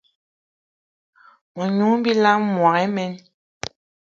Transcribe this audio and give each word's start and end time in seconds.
Menungi 1.55 2.01
bilam, 2.05 2.39
mboigi 2.51 2.83
imen 2.87 3.11